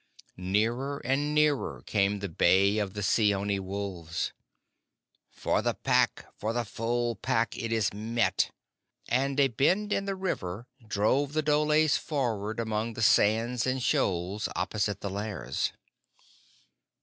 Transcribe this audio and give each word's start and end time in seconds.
Nearer 0.37 0.97
and 1.05 1.35
nearer 1.35 1.83
came 1.85 2.17
the 2.21 2.27
bay 2.27 2.79
of 2.79 2.95
the 2.95 3.03
Seeonee 3.03 3.59
wolves. 3.59 4.33
"For 5.29 5.61
the 5.61 5.75
Pack, 5.75 6.25
for 6.35 6.53
the 6.53 6.65
Full 6.65 7.15
Pack 7.17 7.55
it 7.55 7.71
is 7.71 7.93
met!" 7.93 8.49
and 9.09 9.39
a 9.39 9.47
bend 9.49 9.93
in 9.93 10.05
the 10.05 10.15
river 10.15 10.65
drove 10.87 11.33
the 11.33 11.43
dholes 11.43 11.97
forward 11.97 12.59
among 12.59 12.93
the 12.93 13.03
sands 13.03 13.67
and 13.67 13.79
shoals 13.83 14.49
opposite 14.55 15.01
the 15.01 15.09
Lairs. 15.11 15.71